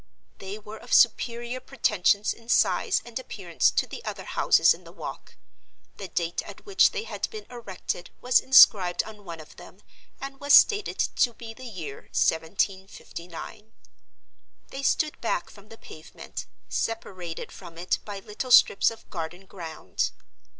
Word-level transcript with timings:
They 0.39 0.57
were 0.57 0.79
of 0.79 0.93
superior 0.93 1.59
pretensions 1.59 2.33
in 2.33 2.49
size 2.49 3.03
and 3.05 3.19
appearance 3.19 3.69
to 3.69 3.85
the 3.85 4.03
other 4.03 4.23
houses 4.23 4.73
in 4.73 4.83
the 4.83 4.91
Walk: 4.91 5.37
the 5.97 6.07
date 6.07 6.41
at 6.41 6.65
which 6.65 6.89
they 6.89 7.03
had 7.03 7.29
been 7.29 7.45
erected 7.51 8.09
was 8.19 8.39
inscribed 8.39 9.03
on 9.03 9.25
one 9.25 9.39
of 9.39 9.57
them, 9.57 9.83
and 10.19 10.39
was 10.39 10.55
stated 10.55 10.97
to 10.97 11.35
be 11.35 11.53
the 11.53 11.67
year 11.67 12.09
1759. 12.15 13.73
They 14.69 14.81
stood 14.81 15.21
back 15.21 15.51
from 15.51 15.69
the 15.69 15.77
pavement, 15.77 16.47
separated 16.67 17.51
from 17.51 17.77
it 17.77 17.99
by 18.03 18.21
little 18.21 18.49
strips 18.49 18.89
of 18.89 19.07
garden 19.11 19.45
ground. 19.45 20.09